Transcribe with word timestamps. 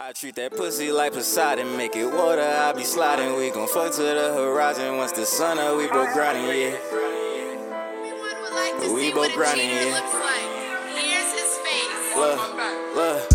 I 0.00 0.12
treat 0.12 0.36
that 0.36 0.56
pussy 0.56 0.92
like 0.92 1.12
Poseidon, 1.12 1.76
make 1.76 1.96
it 1.96 2.06
water, 2.06 2.40
I 2.40 2.72
be 2.72 2.84
sliding. 2.84 3.36
We 3.36 3.50
gon' 3.50 3.66
fuck 3.66 3.92
to 3.94 4.02
the 4.02 4.32
horizon 4.32 4.96
once 4.96 5.10
the 5.10 5.26
sun 5.26 5.58
up, 5.58 5.76
we 5.76 5.88
both 5.88 6.12
grinding, 6.12 6.44
yeah. 6.44 6.78
Like 8.54 8.80
We 8.80 8.94
we 8.94 9.12
both 9.12 9.34
grinding, 9.34 9.68
yeah. 9.68 9.98
Like. 9.98 11.02
Here's 11.02 11.32
his 11.34 11.58
face. 11.66 12.14
Look, 12.14 12.38
look. 12.94 13.26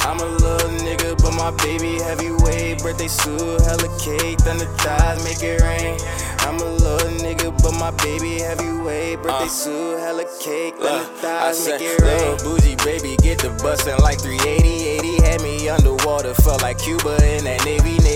I'm 0.00 0.18
a 0.18 0.24
little 0.24 0.70
nigga, 0.82 1.22
but 1.22 1.34
my 1.34 1.52
baby 1.62 2.02
heavyweight. 2.02 2.82
Birthday 2.82 3.06
suit, 3.06 3.60
hella 3.60 3.98
cake, 4.00 4.40
thunder 4.40 4.66
thighs, 4.82 5.22
make 5.22 5.40
it 5.44 5.62
rain. 5.62 6.00
I'm 6.40 6.56
a 6.56 6.64
little 6.64 7.10
nigga, 7.22 7.56
but 7.62 7.78
my 7.78 7.92
baby 8.02 8.40
heavyweight. 8.40 9.22
Birthday 9.22 9.44
uh, 9.44 9.48
suit, 9.48 10.00
hella 10.00 10.24
cake, 10.40 10.74
thunder 10.78 11.04
thighs, 11.22 11.64
make 11.64 11.80
it 11.80 12.00
rain. 12.00 12.32
Little 12.32 12.56
bougie 12.56 12.74
baby, 12.82 13.16
get 13.22 13.38
the 13.38 13.50
bustin' 13.62 13.98
like 13.98 14.18
380, 14.18 15.18
80. 15.18 15.25
Underwater, 16.16 16.42
felt 16.42 16.62
like 16.62 16.78
Cuba 16.78 17.36
in 17.36 17.44
that 17.44 17.62
Navy, 17.66 17.98
Navy. 17.98 18.15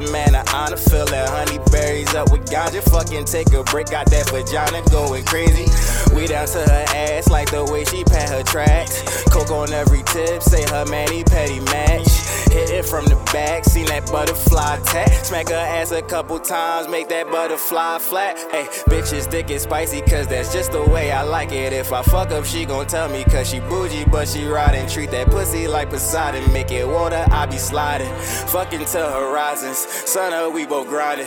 Man 0.00 0.34
of 0.34 0.46
honor, 0.52 0.76
fill 0.76 1.06
that 1.06 1.28
honey 1.28 1.58
berries 1.70 2.14
up 2.14 2.30
with 2.32 2.44
ganja. 2.50 2.82
Fucking 2.90 3.24
take 3.24 3.52
a 3.52 3.62
break, 3.64 3.90
got 3.90 4.06
that 4.10 4.28
vagina 4.30 4.82
going 4.90 5.24
crazy. 5.24 5.66
We 6.14 6.26
down 6.26 6.46
to 6.48 6.58
her 6.58 6.84
ass 6.94 7.28
like 7.28 7.50
the 7.50 7.64
way 7.64 7.84
she 7.84 8.04
pat 8.04 8.30
her 8.30 8.42
tracks. 8.42 9.02
Coke 9.24 9.50
on 9.50 9.72
every 9.72 10.02
tip, 10.04 10.42
say 10.42 10.64
her 10.70 10.84
manny 10.86 11.24
petty 11.24 11.60
match. 11.60 12.08
Hit 12.54 12.70
it 12.70 12.84
from 12.84 13.04
the 13.06 13.16
back, 13.32 13.64
seen 13.64 13.86
that 13.86 14.06
butterfly 14.12 14.78
tap. 14.84 15.10
Smack 15.24 15.48
her 15.48 15.56
ass 15.56 15.90
a 15.90 16.02
couple 16.02 16.38
times, 16.38 16.86
make 16.86 17.08
that 17.08 17.28
butterfly 17.28 17.98
flat. 17.98 18.38
Hey, 18.52 18.66
bitches 18.86 19.28
thick 19.28 19.50
and 19.50 19.60
spicy, 19.60 20.02
cause 20.02 20.28
that's 20.28 20.52
just 20.52 20.70
the 20.70 20.84
way 20.84 21.10
I 21.10 21.22
like 21.22 21.50
it. 21.50 21.72
If 21.72 21.92
I 21.92 22.02
fuck 22.02 22.30
up, 22.30 22.44
she 22.44 22.64
gon' 22.64 22.86
tell 22.86 23.08
me, 23.08 23.24
cause 23.24 23.50
she 23.50 23.58
bougie, 23.58 24.04
but 24.04 24.28
she 24.28 24.46
riding. 24.46 24.88
Treat 24.88 25.10
that 25.10 25.30
pussy 25.30 25.66
like 25.66 25.90
Poseidon, 25.90 26.52
make 26.52 26.70
it 26.70 26.86
water, 26.86 27.26
I 27.32 27.46
be 27.46 27.58
sliding. 27.58 28.14
Fucking 28.46 28.84
to 28.84 28.98
horizons, 29.10 29.83
sun 29.84 30.32
up, 30.32 30.52
we 30.52 30.66
both 30.66 30.88
grinding. 30.88 31.26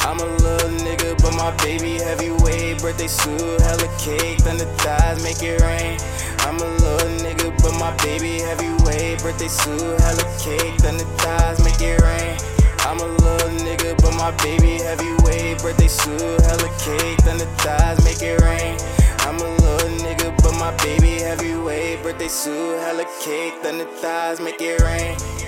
I'm 0.00 0.20
a 0.20 0.24
little 0.24 0.70
nigga, 0.86 1.20
but 1.22 1.34
my 1.34 1.50
baby 1.56 1.98
heavyweight. 1.98 2.80
Birthday 2.80 3.08
suit, 3.08 3.60
hella 3.60 3.88
cake, 3.98 4.38
thunder 4.38 4.64
thighs, 4.78 5.22
make 5.22 5.42
it 5.42 5.60
rain. 5.60 5.98
I'm 6.40 6.56
a 6.56 6.66
little 6.78 7.10
nigga, 7.24 7.50
but 7.62 7.76
my 7.78 7.90
baby 8.04 8.38
heavyweight. 8.38 9.22
Birthday 9.22 9.48
suit, 9.48 10.00
hella 10.00 10.22
cake, 10.38 10.74
thunder 10.78 11.04
thighs, 11.18 11.62
make 11.64 11.80
it 11.80 12.00
rain. 12.02 12.38
I'm 12.86 13.00
a 13.00 13.06
little 13.06 13.50
nigga, 13.66 14.00
but 14.00 14.14
my 14.14 14.30
baby 14.42 14.78
heavyweight. 14.78 15.60
Birthday 15.60 15.88
suit, 15.88 16.20
hella 16.20 16.70
cake, 16.78 17.18
thunder 17.26 17.46
thighs, 17.58 18.04
make 18.04 18.22
it 18.22 18.40
rain. 18.42 18.78
I'm 19.26 19.36
a 19.36 19.48
little 19.58 19.90
nigga, 20.06 20.36
but 20.40 20.54
my 20.54 20.70
baby 20.76 21.18
heavyweight. 21.18 22.02
Birthday 22.04 22.28
suit, 22.28 22.78
hella 22.78 23.04
cake, 23.20 23.54
thunder 23.62 23.86
thighs, 24.00 24.40
make 24.40 24.60
it 24.60 24.80
rain. 24.82 25.45